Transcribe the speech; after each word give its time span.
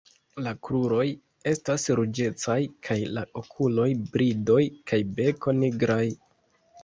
La 0.45 0.51
kruroj 0.67 1.03
estas 1.51 1.83
ruĝecaj 1.99 2.55
kaj 2.87 2.97
la 3.17 3.25
okuloj, 3.41 3.87
bridoj 4.15 4.63
kaj 4.93 5.01
beko 5.19 5.55
nigraj. 5.59 6.03